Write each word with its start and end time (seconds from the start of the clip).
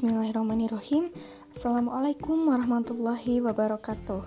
Bismillahirrahmanirrahim. 0.00 1.12
Assalamualaikum 1.52 2.48
warahmatullahi 2.48 3.44
wabarakatuh. 3.44 4.24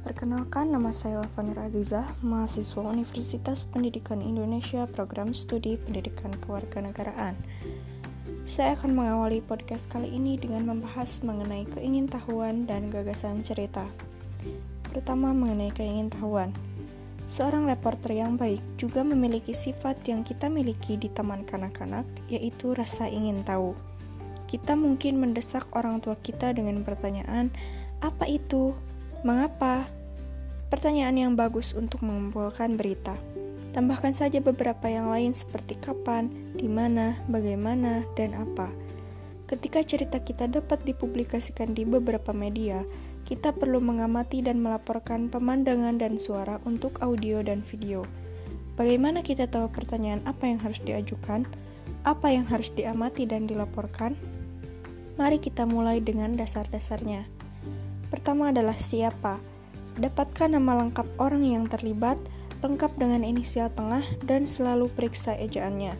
Perkenalkan 0.00 0.72
nama 0.72 0.96
saya 0.96 1.20
Alfanur 1.20 1.60
Azizah 1.60 2.08
Mahasiswa 2.24 2.80
Universitas 2.80 3.68
Pendidikan 3.68 4.24
Indonesia 4.24 4.88
Program 4.88 5.36
Studi 5.36 5.76
Pendidikan 5.76 6.32
Kewarganegaraan. 6.40 7.36
Saya 8.48 8.72
akan 8.80 8.96
mengawali 8.96 9.44
podcast 9.44 9.92
kali 9.92 10.08
ini 10.08 10.40
dengan 10.40 10.64
membahas 10.64 11.20
mengenai 11.20 11.68
keingintahuan 11.68 12.64
dan 12.64 12.88
gagasan 12.88 13.44
cerita. 13.44 13.84
Pertama 14.88 15.36
mengenai 15.36 15.68
keingintahuan 15.76 16.48
Seorang 17.28 17.68
reporter 17.68 18.16
yang 18.16 18.40
baik 18.40 18.64
juga 18.80 19.04
memiliki 19.04 19.52
sifat 19.52 20.00
yang 20.08 20.24
kita 20.24 20.48
miliki 20.48 20.96
di 20.96 21.12
taman 21.12 21.44
kanak-kanak, 21.44 22.08
yaitu 22.32 22.72
rasa 22.72 23.04
ingin 23.04 23.44
tahu. 23.44 23.76
Kita 24.50 24.74
mungkin 24.74 25.22
mendesak 25.22 25.70
orang 25.78 26.02
tua 26.02 26.18
kita 26.18 26.50
dengan 26.50 26.82
pertanyaan, 26.82 27.54
"Apa 28.02 28.26
itu? 28.26 28.74
Mengapa?" 29.22 29.86
Pertanyaan 30.74 31.14
yang 31.14 31.32
bagus 31.38 31.70
untuk 31.70 32.02
mengumpulkan 32.02 32.74
berita. 32.74 33.14
Tambahkan 33.70 34.10
saja 34.10 34.42
beberapa 34.42 34.90
yang 34.90 35.06
lain 35.06 35.30
seperti 35.30 35.78
kapan, 35.78 36.34
di 36.58 36.66
mana, 36.66 37.14
bagaimana, 37.30 38.02
dan 38.18 38.34
apa. 38.34 38.66
Ketika 39.46 39.86
cerita 39.86 40.18
kita 40.18 40.50
dapat 40.50 40.82
dipublikasikan 40.82 41.70
di 41.70 41.86
beberapa 41.86 42.34
media, 42.34 42.82
kita 43.30 43.54
perlu 43.54 43.78
mengamati 43.78 44.42
dan 44.42 44.58
melaporkan 44.58 45.30
pemandangan 45.30 46.02
dan 46.02 46.18
suara 46.18 46.58
untuk 46.66 46.98
audio 46.98 47.38
dan 47.46 47.62
video. 47.62 48.02
Bagaimana 48.74 49.22
kita 49.22 49.46
tahu 49.46 49.70
pertanyaan 49.70 50.22
apa 50.26 50.50
yang 50.50 50.58
harus 50.58 50.82
diajukan, 50.82 51.46
apa 52.02 52.26
yang 52.30 52.46
harus 52.46 52.74
diamati 52.74 53.26
dan 53.26 53.46
dilaporkan? 53.46 54.18
Mari 55.20 55.36
kita 55.36 55.68
mulai 55.68 56.00
dengan 56.00 56.32
dasar-dasarnya. 56.32 57.28
Pertama 58.08 58.56
adalah 58.56 58.80
siapa. 58.80 59.36
Dapatkan 60.00 60.56
nama 60.56 60.80
lengkap 60.80 61.20
orang 61.20 61.44
yang 61.44 61.68
terlibat, 61.68 62.16
lengkap 62.64 62.96
dengan 62.96 63.20
inisial 63.20 63.68
tengah, 63.68 64.00
dan 64.24 64.48
selalu 64.48 64.88
periksa 64.88 65.36
ejaannya. 65.36 65.92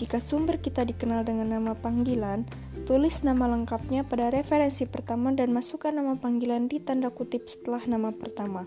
Jika 0.00 0.24
sumber 0.24 0.56
kita 0.56 0.88
dikenal 0.88 1.28
dengan 1.28 1.52
nama 1.52 1.76
panggilan, 1.76 2.48
tulis 2.88 3.20
nama 3.20 3.44
lengkapnya 3.44 4.08
pada 4.08 4.32
referensi 4.32 4.88
pertama 4.88 5.36
dan 5.36 5.52
masukkan 5.52 5.92
nama 5.92 6.16
panggilan 6.16 6.64
di 6.64 6.80
tanda 6.80 7.12
kutip 7.12 7.44
setelah 7.44 7.84
nama 7.84 8.08
pertama. 8.08 8.64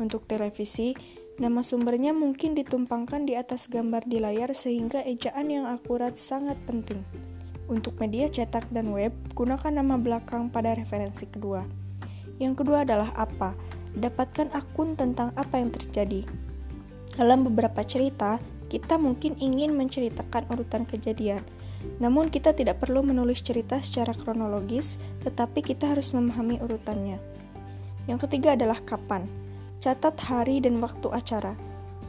Untuk 0.00 0.24
televisi, 0.24 0.96
nama 1.36 1.60
sumbernya 1.60 2.16
mungkin 2.16 2.56
ditumpangkan 2.56 3.28
di 3.28 3.36
atas 3.36 3.68
gambar 3.68 4.08
di 4.08 4.16
layar 4.16 4.56
sehingga 4.56 5.04
ejaan 5.04 5.52
yang 5.52 5.68
akurat 5.68 6.16
sangat 6.16 6.56
penting. 6.64 7.04
Untuk 7.70 8.02
media 8.02 8.26
cetak 8.26 8.66
dan 8.74 8.90
web, 8.90 9.14
gunakan 9.38 9.70
nama 9.70 9.94
belakang 9.94 10.50
pada 10.50 10.74
referensi 10.74 11.22
kedua. 11.30 11.62
Yang 12.42 12.66
kedua 12.66 12.82
adalah 12.82 13.14
apa. 13.14 13.54
Dapatkan 13.94 14.50
akun 14.50 14.98
tentang 14.98 15.30
apa 15.38 15.54
yang 15.54 15.70
terjadi. 15.70 16.26
Dalam 17.14 17.46
beberapa 17.46 17.86
cerita, 17.86 18.42
kita 18.66 18.98
mungkin 18.98 19.38
ingin 19.38 19.78
menceritakan 19.78 20.50
urutan 20.50 20.82
kejadian. 20.82 21.46
Namun 22.02 22.26
kita 22.34 22.50
tidak 22.58 22.82
perlu 22.82 23.06
menulis 23.06 23.38
cerita 23.38 23.78
secara 23.78 24.18
kronologis, 24.18 24.98
tetapi 25.22 25.62
kita 25.62 25.94
harus 25.94 26.10
memahami 26.10 26.58
urutannya. 26.58 27.22
Yang 28.10 28.26
ketiga 28.26 28.58
adalah 28.58 28.82
kapan. 28.82 29.30
Catat 29.78 30.18
hari 30.26 30.58
dan 30.58 30.82
waktu 30.82 31.06
acara. 31.14 31.54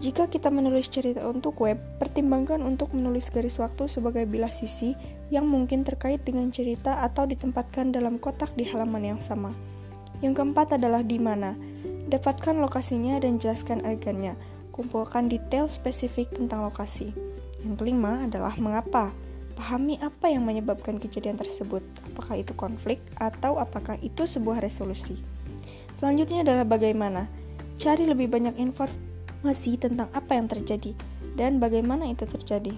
Jika 0.01 0.25
kita 0.25 0.49
menulis 0.49 0.89
cerita 0.89 1.21
untuk 1.29 1.61
web, 1.61 1.77
pertimbangkan 2.01 2.65
untuk 2.65 2.97
menulis 2.97 3.29
garis 3.29 3.61
waktu 3.61 3.85
sebagai 3.85 4.25
bilah 4.25 4.49
sisi 4.49 4.97
yang 5.31 5.47
mungkin 5.47 5.87
terkait 5.87 6.21
dengan 6.27 6.51
cerita 6.51 6.99
atau 6.99 7.23
ditempatkan 7.23 7.95
dalam 7.95 8.19
kotak 8.19 8.51
di 8.59 8.67
halaman 8.67 9.15
yang 9.15 9.21
sama. 9.23 9.55
Yang 10.19 10.43
keempat 10.43 10.75
adalah 10.75 11.01
di 11.01 11.17
mana. 11.17 11.55
Dapatkan 12.11 12.59
lokasinya 12.59 13.17
dan 13.23 13.39
jelaskan 13.39 13.79
adegannya. 13.87 14.35
Kumpulkan 14.75 15.31
detail 15.31 15.71
spesifik 15.71 16.35
tentang 16.35 16.67
lokasi. 16.67 17.15
Yang 17.63 17.73
kelima 17.79 18.27
adalah 18.27 18.53
mengapa. 18.59 19.15
Pahami 19.55 19.95
apa 20.03 20.27
yang 20.27 20.43
menyebabkan 20.43 20.99
kejadian 20.99 21.39
tersebut. 21.39 21.81
Apakah 22.11 22.35
itu 22.43 22.51
konflik 22.53 22.99
atau 23.15 23.55
apakah 23.55 23.95
itu 24.03 24.27
sebuah 24.27 24.59
resolusi. 24.59 25.15
Selanjutnya 25.95 26.43
adalah 26.43 26.67
bagaimana. 26.67 27.31
Cari 27.79 28.03
lebih 28.03 28.27
banyak 28.27 28.59
informasi 28.59 29.79
tentang 29.79 30.11
apa 30.11 30.35
yang 30.35 30.51
terjadi 30.51 30.91
dan 31.39 31.57
bagaimana 31.57 32.11
itu 32.11 32.27
terjadi. 32.27 32.75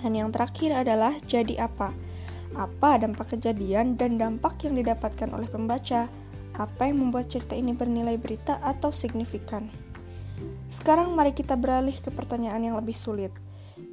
Dan 0.00 0.16
yang 0.16 0.32
terakhir 0.32 0.72
adalah 0.72 1.12
jadi 1.28 1.68
apa. 1.68 1.92
Apa 2.56 2.98
dampak 2.98 3.36
kejadian 3.36 3.94
dan 4.00 4.16
dampak 4.16 4.64
yang 4.64 4.80
didapatkan 4.80 5.28
oleh 5.30 5.46
pembaca? 5.46 6.08
Apa 6.56 6.88
yang 6.88 7.04
membuat 7.04 7.30
cerita 7.30 7.54
ini 7.54 7.76
bernilai 7.76 8.16
berita 8.16 8.58
atau 8.64 8.90
signifikan? 8.90 9.70
Sekarang 10.72 11.12
mari 11.12 11.36
kita 11.36 11.54
beralih 11.54 11.94
ke 12.00 12.08
pertanyaan 12.10 12.64
yang 12.64 12.76
lebih 12.80 12.96
sulit. 12.96 13.30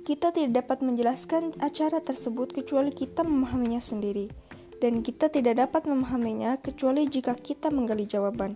Kita 0.07 0.31
tidak 0.31 0.63
dapat 0.63 0.87
menjelaskan 0.87 1.59
acara 1.59 1.99
tersebut 1.99 2.55
kecuali 2.55 2.95
kita 2.95 3.27
memahaminya 3.27 3.83
sendiri, 3.83 4.31
dan 4.79 5.03
kita 5.03 5.27
tidak 5.27 5.59
dapat 5.59 5.83
memahaminya 5.89 6.57
kecuali 6.63 7.05
jika 7.09 7.35
kita 7.35 7.67
menggali 7.67 8.07
jawaban. 8.07 8.55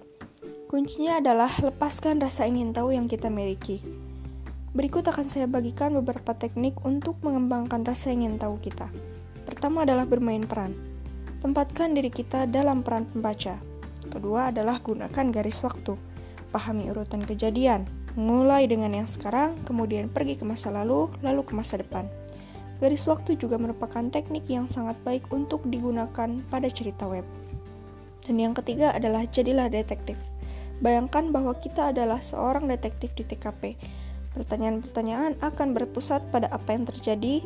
Kuncinya 0.71 1.19
adalah 1.19 1.51
lepaskan 1.59 2.23
rasa 2.23 2.47
ingin 2.47 2.71
tahu 2.71 2.95
yang 2.95 3.11
kita 3.11 3.27
miliki. 3.27 3.83
Berikut 4.71 5.03
akan 5.03 5.27
saya 5.27 5.51
bagikan 5.51 5.91
beberapa 5.99 6.31
teknik 6.31 6.79
untuk 6.87 7.19
mengembangkan 7.27 7.83
rasa 7.83 8.15
ingin 8.15 8.39
tahu 8.39 8.55
kita. 8.63 8.87
Pertama 9.43 9.83
adalah 9.83 10.07
bermain 10.07 10.47
peran. 10.47 10.71
Tempatkan 11.43 11.91
diri 11.91 12.07
kita 12.07 12.47
dalam 12.47 12.79
peran 12.79 13.03
pembaca. 13.03 13.59
Kedua 14.07 14.47
adalah 14.47 14.79
gunakan 14.79 15.27
garis 15.27 15.59
waktu. 15.59 15.99
Pahami 16.55 16.87
urutan 16.87 17.19
kejadian, 17.27 17.83
mulai 18.15 18.63
dengan 18.63 18.95
yang 18.95 19.11
sekarang, 19.11 19.59
kemudian 19.67 20.07
pergi 20.07 20.39
ke 20.39 20.47
masa 20.47 20.71
lalu, 20.71 21.11
lalu 21.19 21.43
ke 21.43 21.51
masa 21.51 21.75
depan. 21.75 22.07
Garis 22.79 23.03
waktu 23.11 23.35
juga 23.35 23.59
merupakan 23.59 24.07
teknik 24.07 24.47
yang 24.47 24.71
sangat 24.71 24.95
baik 25.03 25.27
untuk 25.35 25.67
digunakan 25.67 26.31
pada 26.47 26.67
cerita 26.71 27.11
web. 27.11 27.27
Dan 28.23 28.39
yang 28.39 28.55
ketiga 28.55 28.95
adalah 28.95 29.27
jadilah 29.27 29.67
detektif. 29.67 30.15
Bayangkan 30.81 31.29
bahwa 31.29 31.53
kita 31.59 31.93
adalah 31.93 32.23
seorang 32.23 32.65
detektif 32.71 33.13
di 33.13 33.27
TKP. 33.27 33.77
Pertanyaan-pertanyaan 34.31 35.39
akan 35.43 35.75
berpusat 35.75 36.23
pada 36.31 36.47
apa 36.51 36.71
yang 36.71 36.87
terjadi, 36.87 37.43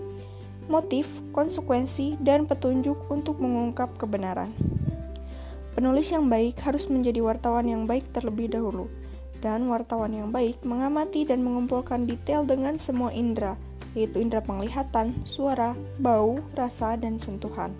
motif, 0.70 1.10
konsekuensi, 1.34 2.18
dan 2.22 2.46
petunjuk 2.46 2.98
untuk 3.10 3.42
mengungkap 3.42 3.98
kebenaran. 3.98 4.54
Penulis 5.74 6.14
yang 6.14 6.32
baik 6.32 6.56
harus 6.64 6.88
menjadi 6.88 7.20
wartawan 7.20 7.68
yang 7.68 7.84
baik 7.84 8.06
terlebih 8.16 8.48
dahulu, 8.54 8.88
dan 9.44 9.68
wartawan 9.68 10.14
yang 10.14 10.30
baik 10.32 10.62
mengamati 10.64 11.28
dan 11.28 11.44
mengumpulkan 11.44 12.08
detail 12.08 12.48
dengan 12.48 12.80
semua 12.80 13.12
indera, 13.12 13.60
yaitu 13.98 14.22
indera 14.24 14.46
penglihatan, 14.46 15.14
suara, 15.28 15.76
bau, 16.00 16.40
rasa, 16.56 16.96
dan 16.96 17.20
sentuhan. 17.20 17.76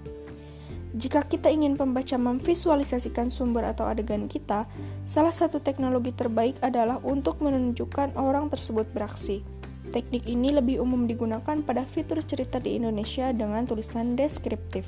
Jika 0.96 1.28
kita 1.28 1.52
ingin 1.52 1.76
pembaca 1.76 2.16
memvisualisasikan 2.16 3.28
sumber 3.28 3.68
atau 3.68 3.84
adegan 3.84 4.32
kita, 4.32 4.64
salah 5.04 5.36
satu 5.36 5.60
teknologi 5.60 6.16
terbaik 6.16 6.56
adalah 6.64 7.04
untuk 7.04 7.44
menunjukkan 7.44 8.16
orang 8.16 8.48
tersebut 8.48 8.88
beraksi. 8.96 9.44
Teknik 9.92 10.24
ini 10.24 10.56
lebih 10.56 10.80
umum 10.80 11.04
digunakan 11.04 11.60
pada 11.68 11.84
fitur 11.84 12.24
cerita 12.24 12.64
di 12.64 12.80
Indonesia 12.80 13.36
dengan 13.36 13.68
tulisan 13.68 14.16
deskriptif. 14.16 14.88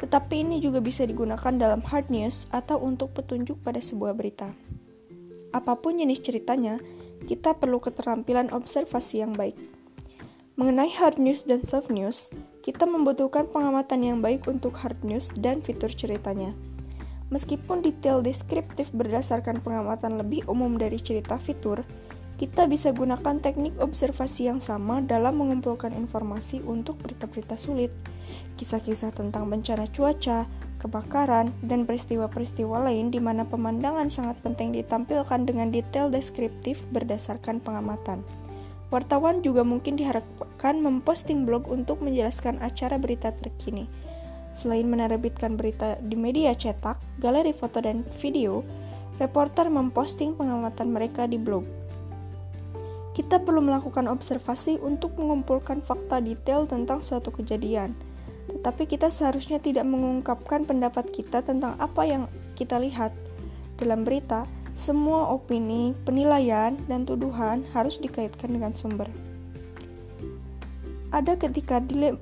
Tetapi 0.00 0.40
ini 0.40 0.56
juga 0.56 0.80
bisa 0.80 1.04
digunakan 1.04 1.52
dalam 1.52 1.84
hard 1.84 2.08
news 2.08 2.48
atau 2.48 2.80
untuk 2.80 3.12
petunjuk 3.12 3.60
pada 3.60 3.84
sebuah 3.84 4.16
berita. 4.16 4.48
Apa 5.52 5.76
pun 5.76 6.00
jenis 6.00 6.24
ceritanya, 6.24 6.80
kita 7.28 7.56
perlu 7.60 7.76
keterampilan 7.76 8.52
observasi 8.56 9.20
yang 9.20 9.36
baik. 9.36 9.56
Mengenai 10.56 10.88
hard 10.96 11.20
news 11.20 11.44
dan 11.44 11.60
soft 11.68 11.92
news, 11.92 12.32
kita 12.66 12.82
membutuhkan 12.82 13.46
pengamatan 13.46 14.02
yang 14.02 14.18
baik 14.18 14.50
untuk 14.50 14.74
hard 14.74 14.98
news 15.06 15.30
dan 15.38 15.62
fitur 15.62 15.86
ceritanya. 15.86 16.50
Meskipun 17.30 17.78
detail 17.78 18.26
deskriptif 18.26 18.90
berdasarkan 18.90 19.62
pengamatan 19.62 20.18
lebih 20.18 20.42
umum 20.50 20.74
dari 20.74 20.98
cerita 20.98 21.38
fitur, 21.38 21.86
kita 22.42 22.66
bisa 22.66 22.90
gunakan 22.90 23.38
teknik 23.38 23.78
observasi 23.78 24.50
yang 24.50 24.58
sama 24.58 24.98
dalam 24.98 25.38
mengumpulkan 25.38 25.94
informasi 25.94 26.58
untuk 26.66 26.98
berita-berita 27.06 27.54
sulit. 27.54 27.94
Kisah-kisah 28.58 29.14
tentang 29.14 29.46
bencana 29.46 29.86
cuaca, 29.86 30.50
kebakaran, 30.82 31.54
dan 31.62 31.86
peristiwa-peristiwa 31.86 32.82
lain 32.82 33.14
di 33.14 33.22
mana 33.22 33.46
pemandangan 33.46 34.10
sangat 34.10 34.42
penting 34.42 34.74
ditampilkan 34.74 35.46
dengan 35.46 35.70
detail 35.70 36.10
deskriptif 36.10 36.82
berdasarkan 36.90 37.62
pengamatan. 37.62 38.26
Wartawan 38.94 39.42
juga 39.42 39.66
mungkin 39.66 39.98
diharapkan 39.98 40.78
memposting 40.78 41.42
blog 41.42 41.66
untuk 41.66 41.98
menjelaskan 41.98 42.62
acara 42.62 43.02
berita 43.02 43.34
terkini. 43.34 43.90
Selain 44.54 44.86
menerbitkan 44.86 45.58
berita 45.58 45.98
di 46.00 46.14
media 46.14 46.54
cetak, 46.54 46.96
galeri 47.18 47.50
foto 47.50 47.82
dan 47.82 48.06
video, 48.22 48.62
reporter 49.18 49.66
memposting 49.66 50.38
pengamatan 50.38 50.94
mereka 50.94 51.26
di 51.26 51.36
blog. 51.36 51.66
Kita 53.12 53.40
perlu 53.40 53.64
melakukan 53.64 54.06
observasi 54.12 54.76
untuk 54.78 55.16
mengumpulkan 55.16 55.80
fakta 55.80 56.20
detail 56.20 56.68
tentang 56.68 57.00
suatu 57.00 57.32
kejadian. 57.32 57.96
Tetapi 58.46 58.86
kita 58.86 59.10
seharusnya 59.10 59.58
tidak 59.58 59.88
mengungkapkan 59.88 60.62
pendapat 60.68 61.10
kita 61.10 61.42
tentang 61.42 61.74
apa 61.80 62.04
yang 62.06 62.30
kita 62.54 62.78
lihat. 62.78 63.10
Dalam 63.76 64.04
berita, 64.04 64.48
semua 64.76 65.32
opini, 65.32 65.96
penilaian, 66.04 66.76
dan 66.84 67.08
tuduhan 67.08 67.64
harus 67.72 67.96
dikaitkan 67.96 68.52
dengan 68.52 68.76
sumber. 68.76 69.08
Ada 71.16 71.40
ketika 71.40 71.80
dilema 71.80 72.20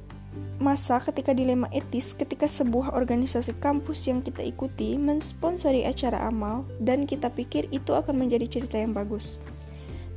masa 0.63 1.03
ketika 1.03 1.35
dilema 1.35 1.67
etis 1.75 2.15
ketika 2.15 2.47
sebuah 2.47 2.95
organisasi 2.95 3.59
kampus 3.59 4.07
yang 4.07 4.23
kita 4.23 4.39
ikuti 4.39 4.95
mensponsori 4.95 5.83
acara 5.83 6.31
amal 6.31 6.63
dan 6.79 7.11
kita 7.11 7.27
pikir 7.27 7.67
itu 7.75 7.91
akan 7.91 8.23
menjadi 8.23 8.47
cerita 8.47 8.79
yang 8.79 8.95
bagus. 8.95 9.43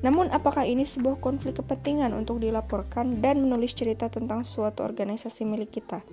Namun 0.05 0.29
apakah 0.29 0.61
ini 0.61 0.85
sebuah 0.85 1.17
konflik 1.17 1.57
kepentingan 1.57 2.13
untuk 2.13 2.37
dilaporkan 2.37 3.17
dan 3.17 3.41
menulis 3.41 3.73
cerita 3.73 4.13
tentang 4.13 4.45
suatu 4.45 4.85
organisasi 4.85 5.41
milik 5.41 5.81
kita? 5.81 6.05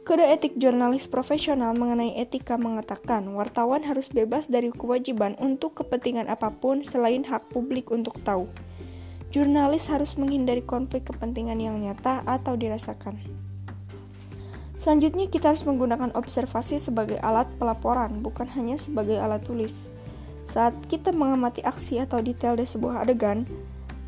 Kode 0.00 0.24
etik 0.24 0.56
jurnalis 0.56 1.04
profesional 1.04 1.76
mengenai 1.76 2.16
etika 2.16 2.56
mengatakan 2.56 3.20
wartawan 3.36 3.84
harus 3.84 4.08
bebas 4.08 4.48
dari 4.48 4.72
kewajiban 4.72 5.36
untuk 5.36 5.76
kepentingan 5.76 6.24
apa 6.32 6.48
pun 6.48 6.80
selain 6.80 7.20
hak 7.20 7.52
publik 7.52 7.92
untuk 7.92 8.16
tahu. 8.24 8.48
Jurnalis 9.28 9.92
harus 9.92 10.16
menghindari 10.16 10.64
konflik 10.64 11.04
kepentingan 11.04 11.60
yang 11.60 11.76
nyata 11.76 12.24
atau 12.24 12.56
dirasakan. 12.56 13.20
Selanjutnya, 14.80 15.28
kita 15.28 15.52
harus 15.52 15.68
menggunakan 15.68 16.16
observasi 16.16 16.80
sebagai 16.80 17.20
alat 17.20 17.44
pelaporan, 17.60 18.24
bukan 18.24 18.48
hanya 18.56 18.80
sebagai 18.80 19.20
alat 19.20 19.44
tulis. 19.44 19.92
Saat 20.48 20.72
kita 20.88 21.12
mengamati 21.12 21.60
aksi 21.60 22.00
atau 22.00 22.24
detail 22.24 22.56
dari 22.56 22.64
sebuah 22.64 23.04
adegan, 23.04 23.44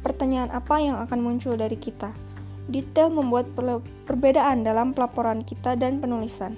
pertanyaan 0.00 0.48
apa 0.48 0.80
yang 0.80 0.96
akan 1.04 1.20
muncul 1.20 1.52
dari 1.60 1.76
kita? 1.76 2.16
Detail 2.70 3.10
membuat 3.10 3.50
perbedaan 4.06 4.62
dalam 4.62 4.94
pelaporan 4.94 5.42
kita 5.42 5.74
dan 5.74 5.98
penulisan. 5.98 6.54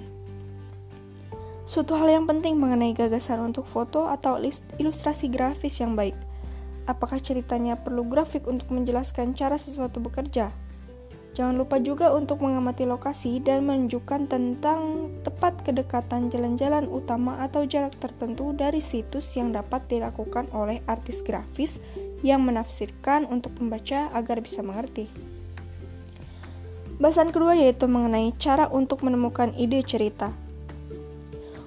Suatu 1.65 1.97
hal 1.97 2.13
yang 2.13 2.29
penting 2.29 2.61
mengenai 2.61 2.93
gagasan 2.93 3.41
untuk 3.41 3.65
foto 3.65 4.05
atau 4.05 4.37
ilustrasi 4.77 5.33
grafis 5.33 5.81
yang 5.81 5.97
baik. 5.97 6.13
Apakah 6.85 7.17
ceritanya 7.17 7.73
perlu 7.73 8.05
grafik 8.05 8.45
untuk 8.45 8.69
menjelaskan 8.69 9.33
cara 9.33 9.57
sesuatu 9.57 9.97
bekerja? 9.97 10.53
Jangan 11.35 11.59
lupa 11.59 11.81
juga 11.83 12.15
untuk 12.15 12.39
mengamati 12.39 12.87
lokasi 12.87 13.43
dan 13.43 13.67
menunjukkan 13.67 14.31
tentang 14.31 15.11
tepat 15.27 15.57
kedekatan 15.67 16.31
jalan-jalan 16.31 16.87
utama 16.87 17.43
atau 17.43 17.67
jarak 17.67 17.91
tertentu 17.99 18.55
dari 18.55 18.79
situs 18.79 19.35
yang 19.35 19.51
dapat 19.51 19.83
dilakukan 19.91 20.47
oleh 20.55 20.79
artis 20.87 21.19
grafis 21.19 21.83
yang 22.23 22.39
menafsirkan 22.45 23.27
untuk 23.27 23.51
pembaca 23.57 24.07
agar 24.15 24.39
bisa 24.39 24.63
mengerti. 24.63 25.34
Bahasan 26.95 27.35
kedua 27.35 27.59
yaitu 27.59 27.91
mengenai 27.91 28.31
cara 28.39 28.71
untuk 28.71 29.03
menemukan 29.03 29.51
ide 29.59 29.83
cerita. 29.83 30.31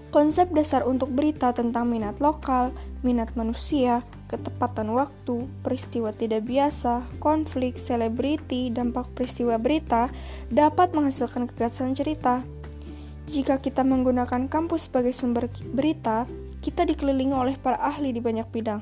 Konsep 0.09 0.49
dasar 0.57 0.89
untuk 0.89 1.13
berita 1.13 1.53
tentang 1.53 1.85
minat 1.85 2.17
lokal, 2.25 2.73
minat 3.05 3.29
manusia, 3.37 4.01
ketepatan 4.33 4.89
waktu, 4.97 5.45
peristiwa 5.61 6.17
tidak 6.17 6.49
biasa, 6.49 7.05
konflik, 7.21 7.77
selebriti, 7.77 8.73
dampak 8.73 9.05
peristiwa 9.13 9.61
berita 9.61 10.09
dapat 10.49 10.97
menghasilkan 10.97 11.45
kegagasan 11.45 11.93
cerita. 11.93 12.41
Jika 13.29 13.61
kita 13.61 13.85
menggunakan 13.85 14.49
kampus 14.49 14.89
sebagai 14.89 15.13
sumber 15.13 15.53
berita, 15.77 16.25
kita 16.65 16.89
dikelilingi 16.89 17.37
oleh 17.37 17.61
para 17.61 17.77
ahli 17.77 18.17
di 18.17 18.25
banyak 18.25 18.49
bidang. 18.49 18.81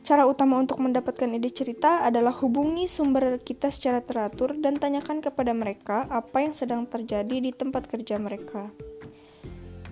Cara 0.00 0.24
utama 0.24 0.56
untuk 0.56 0.80
mendapatkan 0.80 1.28
ide 1.28 1.52
cerita 1.52 2.00
adalah 2.08 2.32
hubungi 2.40 2.88
sumber 2.88 3.36
kita 3.36 3.68
secara 3.68 4.00
teratur 4.00 4.56
dan 4.56 4.80
tanyakan 4.80 5.20
kepada 5.20 5.52
mereka 5.52 6.08
apa 6.08 6.40
yang 6.40 6.56
sedang 6.56 6.88
terjadi 6.88 7.36
di 7.36 7.52
tempat 7.52 7.84
kerja 7.84 8.16
mereka. 8.16 8.72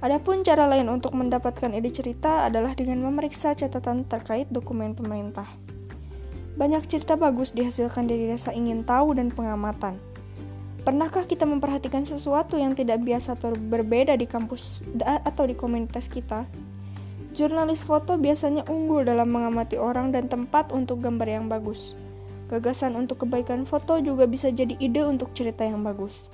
Adapun 0.00 0.46
cara 0.46 0.64
lain 0.70 0.88
untuk 0.88 1.12
mendapatkan 1.12 1.74
ide 1.76 1.92
cerita 1.92 2.48
adalah 2.48 2.72
dengan 2.72 3.04
memeriksa 3.04 3.52
catatan 3.52 4.08
terkait 4.08 4.48
dokumen 4.48 4.96
pemerintah. 4.96 5.46
Banyak 6.56 6.88
cerita 6.88 7.14
bagus 7.14 7.52
dihasilkan 7.52 8.08
dari 8.08 8.32
rasa 8.32 8.56
ingin 8.56 8.88
tahu 8.88 9.14
dan 9.14 9.28
pengamatan. 9.28 10.00
Pernahkah 10.88 11.28
kita 11.28 11.44
memperhatikan 11.44 12.06
sesuatu 12.08 12.56
yang 12.56 12.72
tidak 12.72 13.04
biasa 13.04 13.36
atau 13.36 13.52
berbeda 13.52 14.16
di 14.16 14.24
kampus 14.24 14.88
atau 15.02 15.44
di 15.44 15.52
komunitas 15.52 16.08
kita? 16.08 16.48
Jurnalis 17.38 17.86
foto 17.86 18.18
biasanya 18.18 18.66
unggul 18.66 19.06
dalam 19.06 19.30
mengamati 19.30 19.78
orang 19.78 20.10
dan 20.10 20.26
tempat 20.26 20.74
untuk 20.74 20.98
gambar 20.98 21.38
yang 21.38 21.46
bagus. 21.46 21.94
Gagasan 22.50 22.98
untuk 22.98 23.22
kebaikan 23.22 23.62
foto 23.62 24.02
juga 24.02 24.26
bisa 24.26 24.50
jadi 24.50 24.74
ide 24.82 25.06
untuk 25.06 25.30
cerita 25.38 25.62
yang 25.62 25.86
bagus. 25.86 26.26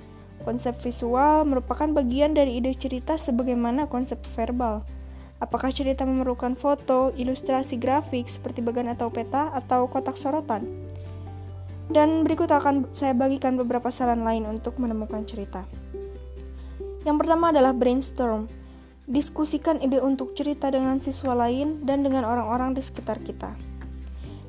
Konsep 0.49 0.81
visual 0.81 1.45
merupakan 1.45 1.93
bagian 1.93 2.33
dari 2.33 2.57
ide 2.57 2.73
cerita 2.73 3.21
sebagaimana 3.21 3.85
konsep 3.85 4.17
verbal. 4.33 4.81
Apakah 5.45 5.77
cerita 5.77 6.09
memerlukan 6.09 6.57
foto, 6.57 7.13
ilustrasi 7.21 7.77
grafik 7.77 8.25
seperti 8.25 8.65
bagan 8.65 8.89
atau 8.89 9.13
peta, 9.13 9.53
atau 9.53 9.85
kotak 9.85 10.17
sorotan? 10.17 10.65
Dan 11.93 12.25
berikut 12.25 12.49
akan 12.49 12.89
saya 12.97 13.13
bagikan 13.13 13.61
beberapa 13.61 13.93
saran 13.93 14.25
lain 14.25 14.49
untuk 14.49 14.81
menemukan 14.81 15.21
cerita. 15.29 15.69
Yang 17.05 17.17
pertama 17.21 17.53
adalah 17.53 17.77
brainstorm. 17.77 18.49
Diskusikan 19.05 19.85
ide 19.85 20.01
untuk 20.01 20.33
cerita 20.33 20.73
dengan 20.73 20.97
siswa 20.97 21.37
lain 21.37 21.85
dan 21.85 22.01
dengan 22.01 22.25
orang-orang 22.25 22.73
di 22.73 22.81
sekitar 22.81 23.21
kita. 23.21 23.53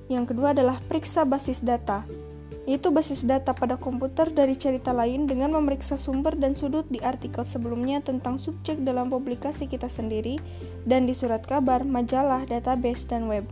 Yang 0.08 0.32
kedua 0.32 0.56
adalah 0.56 0.80
periksa 0.80 1.28
basis 1.28 1.60
data, 1.60 2.08
yaitu 2.64 2.88
basis 2.88 3.28
data 3.28 3.52
pada 3.52 3.76
komputer 3.76 4.32
dari 4.32 4.56
cerita 4.56 4.96
lain 4.96 5.28
dengan 5.28 5.52
memeriksa 5.60 6.00
sumber 6.00 6.40
dan 6.40 6.56
sudut 6.56 6.88
di 6.88 7.04
artikel 7.04 7.44
sebelumnya 7.44 8.00
tentang 8.00 8.40
subjek 8.40 8.80
dalam 8.80 9.12
publikasi 9.12 9.68
kita 9.68 9.92
sendiri 9.92 10.40
dan 10.88 11.04
di 11.04 11.12
surat 11.12 11.44
kabar, 11.44 11.84
majalah, 11.84 12.48
database, 12.48 13.04
dan 13.12 13.28
web. 13.28 13.44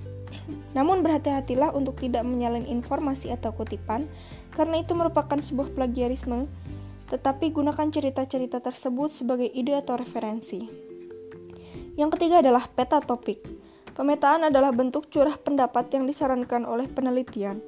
Namun 0.71 1.03
berhati-hatilah 1.03 1.75
untuk 1.75 2.00
tidak 2.00 2.23
menyalin 2.23 2.63
informasi 2.63 3.27
atau 3.27 3.51
kutipan, 3.51 4.07
karena 4.55 4.79
itu 4.79 4.95
merupakan 4.95 5.35
sebuah 5.35 5.75
plagiarisme, 5.75 6.47
tetapi 7.11 7.51
gunakan 7.51 7.91
cerita-cerita 7.91 8.63
tersebut 8.63 9.11
sebagai 9.11 9.51
ide 9.51 9.77
atau 9.77 10.00
referensi. 10.00 10.82
Yang 11.93 12.17
ketiga 12.17 12.41
adalah 12.41 12.65
peta 12.65 12.97
topik. 13.05 13.45
Pemetaan 13.93 14.49
adalah 14.49 14.73
bentuk 14.73 15.13
curah 15.13 15.37
pendapat 15.37 15.93
yang 15.93 16.09
disarankan 16.09 16.65
oleh 16.65 16.89
penelitian 16.89 17.61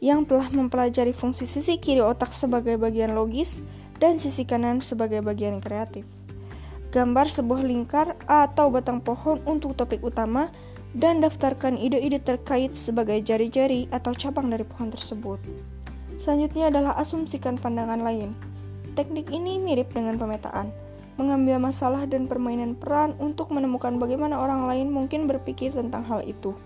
yang 0.00 0.24
telah 0.24 0.48
mempelajari 0.48 1.12
fungsi 1.12 1.44
sisi 1.44 1.76
kiri 1.76 2.00
otak 2.00 2.32
sebagai 2.32 2.78
bagian 2.80 3.12
logis 3.12 3.60
dan 4.00 4.16
sisi 4.16 4.48
kanan 4.48 4.80
sebagai 4.80 5.20
bagian 5.20 5.60
kreatif. 5.60 6.06
Gambar 6.94 7.26
sebuah 7.28 7.62
lingkar 7.66 8.14
atau 8.24 8.70
batang 8.72 9.02
pohon 9.02 9.42
untuk 9.44 9.74
topik 9.74 10.00
utama 10.00 10.48
dan 10.94 11.18
daftarkan 11.18 11.74
ide-ide 11.78 12.18
terkait 12.22 12.78
sebagai 12.78 13.18
jari-jari 13.22 13.86
atau 13.90 14.14
cabang 14.14 14.50
dari 14.50 14.62
pohon 14.62 14.94
tersebut. 14.94 15.38
Selanjutnya 16.18 16.70
adalah 16.70 16.98
asumsikan 16.98 17.58
pandangan 17.58 18.02
lain. 18.02 18.34
Teknik 18.94 19.30
ini 19.30 19.58
mirip 19.58 19.90
dengan 19.94 20.18
pemetaan 20.18 20.89
mengambil 21.20 21.60
masalah 21.60 22.08
dan 22.08 22.24
permainan 22.24 22.72
peran 22.72 23.12
untuk 23.20 23.52
menemukan 23.52 24.00
bagaimana 24.00 24.40
orang 24.40 24.64
lain 24.64 24.88
mungkin 24.88 25.28
berpikir 25.28 25.76
tentang 25.76 26.00
hal 26.08 26.24
itu. 26.24 26.56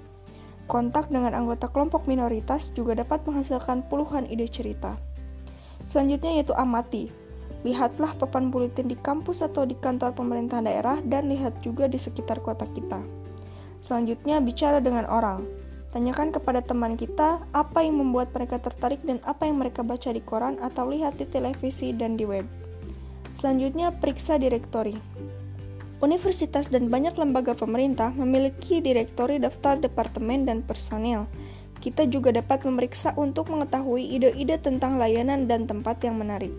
Kontak 0.71 1.11
dengan 1.11 1.35
anggota 1.35 1.67
kelompok 1.67 2.07
minoritas 2.07 2.71
juga 2.71 2.95
dapat 2.95 3.27
menghasilkan 3.27 3.83
puluhan 3.91 4.31
ide 4.31 4.47
cerita. 4.47 4.95
Selanjutnya 5.91 6.39
yaitu 6.39 6.55
amati. 6.55 7.11
Lihatlah 7.67 8.15
papan 8.17 8.49
buletin 8.49 8.87
di 8.87 8.97
kampus 8.97 9.43
atau 9.43 9.67
di 9.67 9.75
kantor 9.77 10.15
pemerintah 10.15 10.63
daerah 10.63 11.03
dan 11.05 11.29
lihat 11.29 11.61
juga 11.61 11.91
di 11.91 11.99
sekitar 11.99 12.41
kota 12.41 12.65
kita. 12.73 13.03
Selanjutnya 13.85 14.41
bicara 14.41 14.81
dengan 14.81 15.05
orang. 15.11 15.45
Tanyakan 15.93 16.33
kepada 16.33 16.65
teman 16.65 16.97
kita 16.97 17.45
apa 17.53 17.85
yang 17.85 18.01
membuat 18.01 18.33
mereka 18.33 18.59
tertarik 18.59 19.05
dan 19.05 19.21
apa 19.29 19.45
yang 19.45 19.61
mereka 19.61 19.85
baca 19.85 20.11
di 20.11 20.19
koran 20.25 20.57
atau 20.65 20.89
lihat 20.89 21.21
di 21.21 21.29
televisi 21.29 21.93
dan 21.93 22.17
di 22.17 22.25
web. 22.25 22.49
Selanjutnya, 23.35 23.91
periksa 23.91 24.39
direktori. 24.39 24.95
Universitas 26.03 26.69
dan 26.69 26.93
banyak 26.93 27.17
lembaga 27.17 27.57
pemerintah 27.57 28.13
memiliki 28.13 28.83
direktori 28.85 29.41
daftar 29.41 29.81
departemen 29.81 30.45
dan 30.45 30.61
personil. 30.61 31.25
Kita 31.81 32.09
juga 32.09 32.33
dapat 32.33 32.65
memeriksa 32.65 33.13
untuk 33.17 33.53
mengetahui 33.53 34.05
ide-ide 34.05 34.57
tentang 34.61 34.97
layanan 34.97 35.45
dan 35.45 35.65
tempat 35.69 36.01
yang 36.05 36.17
menarik. 36.17 36.53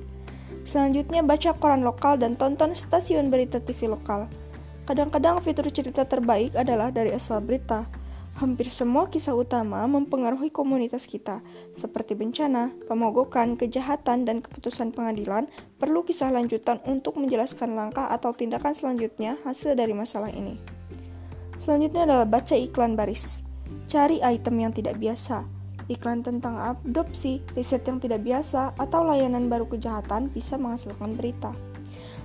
Selanjutnya, 0.66 1.22
baca 1.22 1.54
koran 1.58 1.86
lokal 1.86 2.18
dan 2.18 2.34
tonton 2.34 2.74
stasiun 2.74 3.30
berita 3.30 3.62
TV 3.62 3.86
lokal. 3.86 4.26
Kadang-kadang 4.86 5.42
fitur 5.42 5.70
cerita 5.70 6.06
terbaik 6.06 6.54
adalah 6.58 6.90
dari 6.94 7.14
asal 7.14 7.42
berita. 7.42 7.86
Hampir 8.36 8.68
semua 8.68 9.08
kisah 9.08 9.32
utama 9.32 9.88
mempengaruhi 9.88 10.52
komunitas 10.52 11.08
kita, 11.08 11.40
seperti 11.80 12.20
bencana, 12.20 12.76
pemogokan, 12.84 13.56
kejahatan, 13.56 14.28
dan 14.28 14.44
keputusan 14.44 14.92
pengadilan. 14.92 15.48
Perlu 15.80 16.04
kisah 16.04 16.36
lanjutan 16.36 16.84
untuk 16.84 17.16
menjelaskan 17.16 17.80
langkah 17.80 18.12
atau 18.12 18.36
tindakan 18.36 18.76
selanjutnya 18.76 19.40
hasil 19.48 19.80
dari 19.80 19.96
masalah 19.96 20.28
ini. 20.36 20.60
Selanjutnya 21.56 22.04
adalah 22.04 22.28
baca 22.28 22.60
iklan 22.60 23.00
baris. 23.00 23.48
Cari 23.88 24.20
item 24.20 24.68
yang 24.68 24.76
tidak 24.76 25.00
biasa. 25.00 25.48
iklan 25.86 26.26
tentang 26.26 26.58
adopsi, 26.58 27.46
riset 27.54 27.86
yang 27.86 28.02
tidak 28.02 28.26
biasa, 28.26 28.74
atau 28.76 29.06
layanan 29.06 29.48
baru 29.48 29.70
kejahatan 29.70 30.34
bisa 30.34 30.58
menghasilkan 30.58 31.14
berita. 31.14 31.54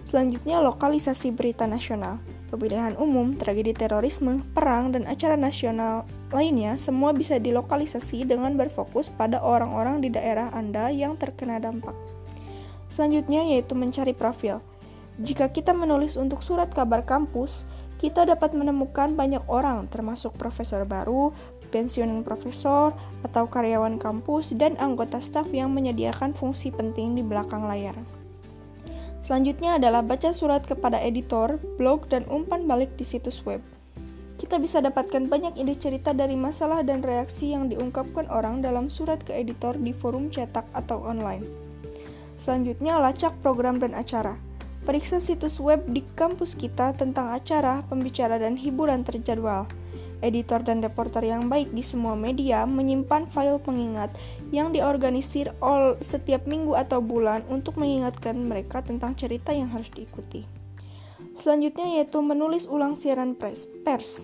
Selanjutnya, 0.08 0.64
lokalisasi 0.64 1.36
berita 1.36 1.68
nasional. 1.68 2.18
Pemilihan 2.50 2.98
umum, 2.98 3.38
tragedi 3.38 3.70
terorisme, 3.70 4.42
perang, 4.50 4.90
dan 4.90 5.06
acara 5.06 5.38
nasional 5.38 6.02
lainnya 6.34 6.74
semua 6.74 7.14
bisa 7.14 7.38
dilokalisasi 7.38 8.26
dengan 8.26 8.58
berfokus 8.58 9.06
pada 9.06 9.38
orang-orang 9.38 10.02
di 10.02 10.10
daerah 10.10 10.50
Anda 10.50 10.90
yang 10.90 11.14
terkena 11.14 11.62
dampak. 11.62 11.94
Selanjutnya 12.90 13.46
yaitu 13.46 13.78
mencari 13.78 14.10
profil. 14.10 14.58
Jika 15.22 15.54
kita 15.54 15.70
menulis 15.70 16.18
untuk 16.18 16.42
surat 16.42 16.74
kabar 16.74 17.06
kampus, 17.06 17.62
kita 18.02 18.26
dapat 18.26 18.50
menemukan 18.58 19.14
banyak 19.14 19.46
orang 19.46 19.86
termasuk 19.86 20.34
profesor 20.34 20.82
baru, 20.82 21.30
pensiunan 21.70 22.26
profesor, 22.26 22.90
atau 23.22 23.46
karyawan 23.46 24.02
kampus 24.02 24.58
dan 24.58 24.74
anggota 24.82 25.22
staf 25.22 25.46
yang 25.54 25.70
menyediakan 25.70 26.34
fungsi 26.34 26.74
penting 26.74 27.14
di 27.14 27.22
belakang 27.22 27.62
layar. 27.62 28.19
Selanjutnya 29.20 29.76
adalah 29.76 30.00
baca 30.00 30.32
surat 30.32 30.64
kepada 30.64 30.96
editor, 30.96 31.60
blog, 31.76 32.08
dan 32.08 32.24
umpan 32.32 32.64
balik 32.64 32.88
di 32.96 33.04
situs 33.04 33.44
web. 33.44 33.60
Kita 34.40 34.56
bisa 34.56 34.80
dapatkan 34.80 35.28
banyak 35.28 35.60
ide 35.60 35.76
cerita 35.76 36.16
dari 36.16 36.32
masalah 36.32 36.80
dan 36.80 37.04
reaksi 37.04 37.52
yang 37.52 37.68
diungkapkan 37.68 38.24
orang 38.32 38.64
dalam 38.64 38.88
surat 38.88 39.20
ke 39.20 39.36
editor 39.36 39.76
di 39.76 39.92
forum 39.92 40.32
cetak 40.32 40.64
atau 40.72 41.04
online. 41.04 41.44
Selanjutnya, 42.40 42.96
lacak 42.96 43.36
program 43.44 43.76
dan 43.76 43.92
acara. 43.92 44.40
Periksa 44.88 45.20
situs 45.20 45.60
web 45.60 45.84
di 45.92 46.00
kampus 46.16 46.56
kita 46.56 46.96
tentang 46.96 47.36
acara, 47.36 47.84
pembicara, 47.92 48.40
dan 48.40 48.56
hiburan 48.56 49.04
terjadwal. 49.04 49.68
Editor 50.20 50.60
dan 50.60 50.84
reporter 50.84 51.24
yang 51.24 51.48
baik 51.48 51.72
di 51.72 51.80
semua 51.80 52.12
media 52.12 52.68
menyimpan 52.68 53.28
file 53.32 53.56
pengingat 53.60 54.12
yang 54.52 54.72
diorganisir 54.72 55.56
all 55.64 55.96
setiap 56.04 56.44
minggu 56.44 56.76
atau 56.76 57.00
bulan 57.00 57.40
untuk 57.48 57.80
mengingatkan 57.80 58.36
mereka 58.36 58.84
tentang 58.84 59.16
cerita 59.16 59.56
yang 59.56 59.72
harus 59.72 59.88
diikuti. 59.92 60.44
Selanjutnya 61.40 62.00
yaitu 62.00 62.20
menulis 62.20 62.68
ulang 62.68 63.00
siaran 63.00 63.32
pers. 63.32 63.64
pers. 63.80 64.20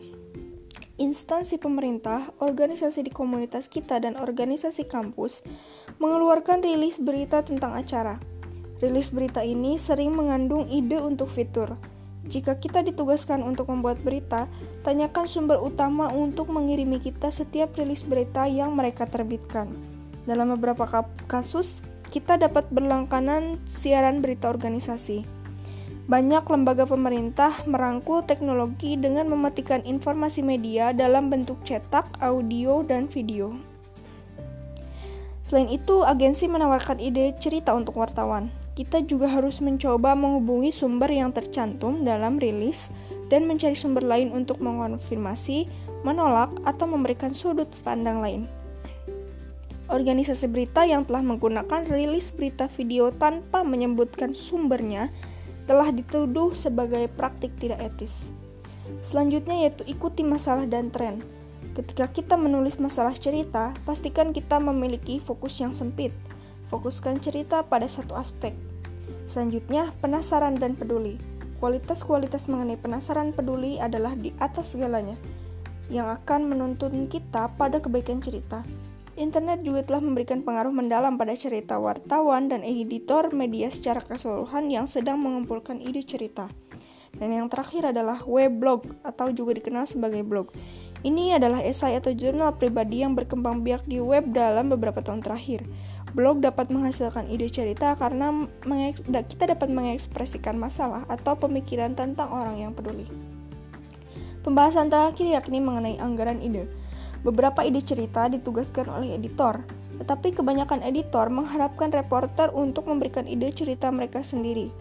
Instansi 0.96 1.60
pemerintah, 1.60 2.32
organisasi 2.40 3.04
di 3.04 3.12
komunitas 3.12 3.68
kita, 3.68 4.00
dan 4.00 4.16
organisasi 4.16 4.88
kampus 4.88 5.44
mengeluarkan 6.00 6.64
rilis 6.64 6.96
berita 6.96 7.44
tentang 7.44 7.76
acara. 7.76 8.16
Rilis 8.80 9.12
berita 9.12 9.44
ini 9.44 9.76
sering 9.80 10.12
mengandung 10.12 10.68
ide 10.68 11.00
untuk 11.00 11.28
fitur, 11.32 11.76
jika 12.26 12.58
kita 12.58 12.82
ditugaskan 12.82 13.46
untuk 13.46 13.70
membuat 13.70 14.02
berita, 14.02 14.50
tanyakan 14.82 15.30
sumber 15.30 15.62
utama 15.62 16.10
untuk 16.10 16.50
mengirimi 16.50 16.98
kita 16.98 17.30
setiap 17.30 17.78
rilis 17.78 18.02
berita 18.02 18.50
yang 18.50 18.74
mereka 18.74 19.06
terbitkan. 19.06 19.70
Dalam 20.26 20.50
beberapa 20.58 20.90
kasus, 21.30 21.86
kita 22.10 22.34
dapat 22.34 22.66
berlangganan 22.74 23.62
siaran 23.62 24.18
berita 24.18 24.50
organisasi. 24.50 25.22
Banyak 26.06 26.46
lembaga 26.46 26.86
pemerintah 26.86 27.66
merangkul 27.66 28.22
teknologi 28.26 28.94
dengan 28.94 29.26
mematikan 29.26 29.82
informasi 29.82 30.42
media 30.42 30.94
dalam 30.94 31.30
bentuk 31.30 31.58
cetak, 31.66 32.22
audio, 32.22 32.86
dan 32.86 33.10
video. 33.10 33.54
Selain 35.46 35.70
itu, 35.70 36.02
agensi 36.02 36.50
menawarkan 36.50 36.98
ide 36.98 37.34
cerita 37.38 37.74
untuk 37.74 37.98
wartawan 38.02 38.50
kita 38.76 39.00
juga 39.08 39.24
harus 39.32 39.64
mencoba 39.64 40.12
menghubungi 40.12 40.68
sumber 40.68 41.08
yang 41.08 41.32
tercantum 41.32 42.04
dalam 42.04 42.36
rilis 42.36 42.92
dan 43.32 43.48
mencari 43.48 43.72
sumber 43.72 44.04
lain 44.04 44.28
untuk 44.36 44.60
mengonfirmasi, 44.60 45.64
menolak, 46.04 46.52
atau 46.68 46.84
memberikan 46.84 47.32
sudut 47.32 47.66
pandang 47.80 48.20
lain. 48.20 48.44
Organisasi 49.88 50.52
berita 50.52 50.84
yang 50.84 51.08
telah 51.08 51.24
menggunakan 51.24 51.88
rilis 51.88 52.28
berita 52.36 52.68
video 52.68 53.08
tanpa 53.16 53.64
menyebutkan 53.64 54.36
sumbernya 54.36 55.08
telah 55.64 55.88
dituduh 55.88 56.52
sebagai 56.52 57.08
praktik 57.16 57.56
tidak 57.56 57.80
etis. 57.80 58.28
Selanjutnya 59.00 59.66
yaitu 59.66 59.88
ikuti 59.88 60.20
masalah 60.20 60.68
dan 60.68 60.92
tren. 60.92 61.24
Ketika 61.72 62.12
kita 62.12 62.36
menulis 62.36 62.76
masalah 62.76 63.16
cerita, 63.16 63.72
pastikan 63.88 64.36
kita 64.36 64.60
memiliki 64.60 65.16
fokus 65.16 65.56
yang 65.64 65.72
sempit– 65.72 66.12
Fokuskan 66.66 67.22
cerita 67.22 67.62
pada 67.62 67.86
satu 67.86 68.18
aspek. 68.18 68.50
Selanjutnya, 69.26 69.90
penasaran 69.98 70.54
dan 70.56 70.78
peduli. 70.78 71.18
Kualitas-kualitas 71.58 72.46
mengenai 72.46 72.78
penasaran 72.78 73.34
peduli 73.34 73.82
adalah 73.82 74.14
di 74.14 74.30
atas 74.38 74.78
segalanya, 74.78 75.18
yang 75.90 76.06
akan 76.10 76.46
menuntun 76.46 77.10
kita 77.10 77.50
pada 77.58 77.82
kebaikan 77.82 78.22
cerita. 78.22 78.62
Internet 79.16 79.64
juga 79.64 79.80
telah 79.80 80.04
memberikan 80.04 80.44
pengaruh 80.44 80.68
mendalam 80.68 81.16
pada 81.16 81.32
cerita 81.32 81.80
wartawan 81.80 82.52
dan 82.52 82.60
editor 82.60 83.32
media 83.32 83.72
secara 83.72 84.04
keseluruhan 84.04 84.68
yang 84.68 84.84
sedang 84.84 85.16
mengumpulkan 85.24 85.80
ide 85.80 86.04
cerita. 86.04 86.52
Dan 87.16 87.32
yang 87.32 87.48
terakhir 87.48 87.96
adalah 87.96 88.20
weblog 88.28 88.84
atau 89.00 89.32
juga 89.32 89.56
dikenal 89.56 89.88
sebagai 89.88 90.20
blog. 90.20 90.52
Ini 91.00 91.40
adalah 91.40 91.64
esai 91.64 91.96
atau 91.96 92.12
jurnal 92.12 92.60
pribadi 92.60 93.00
yang 93.00 93.16
berkembang 93.16 93.64
biak 93.64 93.88
di 93.88 94.04
web 94.04 94.36
dalam 94.36 94.68
beberapa 94.68 95.00
tahun 95.00 95.24
terakhir. 95.24 95.64
Blog 96.16 96.40
dapat 96.40 96.72
menghasilkan 96.72 97.28
ide 97.28 97.52
cerita 97.52 97.92
karena 97.92 98.48
kita 99.28 99.52
dapat 99.52 99.68
mengekspresikan 99.68 100.56
masalah 100.56 101.04
atau 101.12 101.36
pemikiran 101.36 101.92
tentang 101.92 102.32
orang 102.32 102.56
yang 102.56 102.72
peduli. 102.72 103.04
Pembahasan 104.40 104.88
terakhir 104.88 105.28
yakni 105.28 105.60
mengenai 105.60 106.00
anggaran 106.00 106.40
ide. 106.40 106.72
Beberapa 107.20 107.68
ide 107.68 107.84
cerita 107.84 108.32
ditugaskan 108.32 108.88
oleh 108.88 109.12
editor, 109.12 109.60
tetapi 110.00 110.32
kebanyakan 110.32 110.80
editor 110.88 111.28
mengharapkan 111.28 111.92
reporter 111.92 112.48
untuk 112.48 112.88
memberikan 112.88 113.28
ide 113.28 113.52
cerita 113.52 113.92
mereka 113.92 114.24
sendiri. 114.24 114.72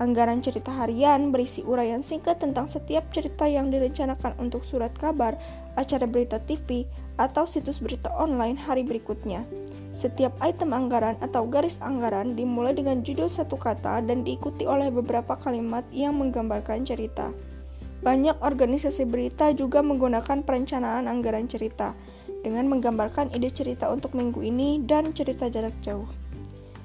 Anggaran 0.00 0.40
cerita 0.40 0.72
harian 0.72 1.34
berisi 1.34 1.60
uraian 1.68 2.00
singkat 2.00 2.40
tentang 2.40 2.64
setiap 2.64 3.12
cerita 3.12 3.44
yang 3.44 3.68
direncanakan 3.68 4.40
untuk 4.40 4.64
surat 4.64 4.94
kabar, 4.96 5.36
acara 5.76 6.08
berita 6.08 6.40
TV, 6.40 6.88
atau 7.20 7.44
situs 7.44 7.82
berita 7.82 8.08
online 8.14 8.56
hari 8.56 8.86
berikutnya. 8.88 9.44
Setiap 9.98 10.30
item 10.38 10.70
anggaran 10.70 11.18
atau 11.18 11.42
garis 11.50 11.82
anggaran 11.82 12.38
dimulai 12.38 12.70
dengan 12.70 13.02
judul 13.02 13.26
satu 13.26 13.58
kata 13.58 13.98
dan 14.06 14.22
diikuti 14.22 14.62
oleh 14.62 14.94
beberapa 14.94 15.34
kalimat 15.34 15.82
yang 15.90 16.14
menggambarkan 16.22 16.86
cerita. 16.86 17.34
Banyak 17.98 18.38
organisasi 18.38 19.10
berita 19.10 19.50
juga 19.50 19.82
menggunakan 19.82 20.46
perencanaan 20.46 21.10
anggaran 21.10 21.50
cerita 21.50 21.98
dengan 22.46 22.70
menggambarkan 22.70 23.34
ide 23.34 23.50
cerita 23.50 23.90
untuk 23.90 24.14
minggu 24.14 24.38
ini 24.38 24.86
dan 24.86 25.10
cerita 25.10 25.50
jarak 25.50 25.74
jauh. 25.82 26.06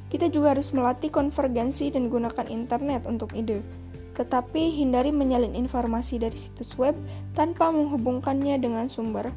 Kita 0.10 0.34
juga 0.34 0.58
harus 0.58 0.74
melatih 0.74 1.14
konvergensi 1.14 1.94
dan 1.94 2.10
gunakan 2.10 2.50
internet 2.50 3.06
untuk 3.06 3.30
ide, 3.38 3.62
tetapi 4.18 4.74
hindari 4.74 5.14
menyalin 5.14 5.54
informasi 5.54 6.18
dari 6.18 6.38
situs 6.38 6.74
web 6.82 6.98
tanpa 7.38 7.70
menghubungkannya 7.70 8.58
dengan 8.58 8.90
sumber 8.90 9.30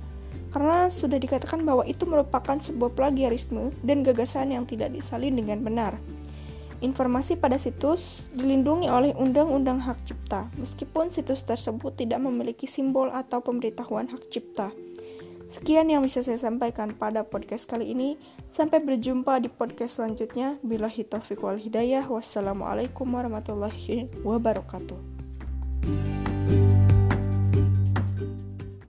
karena 0.51 0.91
sudah 0.91 1.19
dikatakan 1.19 1.63
bahwa 1.63 1.87
itu 1.87 2.05
merupakan 2.05 2.59
sebuah 2.59 2.95
plagiarisme 2.95 3.75
dan 3.83 4.07
gagasan 4.07 4.55
yang 4.55 4.67
tidak 4.67 4.95
disalin 4.95 5.39
dengan 5.39 5.63
benar. 5.63 5.95
Informasi 6.85 7.41
pada 7.41 7.57
situs 7.57 8.29
dilindungi 8.37 8.93
oleh 8.93 9.17
Undang-Undang 9.17 9.81
Hak 9.81 10.05
Cipta, 10.05 10.53
meskipun 10.61 11.09
situs 11.09 11.41
tersebut 11.41 11.97
tidak 11.97 12.21
memiliki 12.21 12.69
simbol 12.69 13.09
atau 13.09 13.41
pemberitahuan 13.41 14.13
hak 14.13 14.29
cipta. 14.29 14.69
Sekian 15.47 15.87
yang 15.87 16.03
bisa 16.03 16.27
saya 16.27 16.43
sampaikan 16.43 16.91
pada 16.91 17.23
podcast 17.23 17.71
kali 17.71 17.95
ini. 17.95 18.19
Sampai 18.51 18.83
berjumpa 18.83 19.39
di 19.39 19.47
podcast 19.47 20.03
selanjutnya. 20.03 20.59
Bila 20.59 20.91
taufiq 20.91 21.39
wal 21.39 21.63
hidayah. 21.63 22.03
Wassalamualaikum 22.11 23.07
warahmatullahi 23.07 24.11
wabarakatuh. 24.27 26.26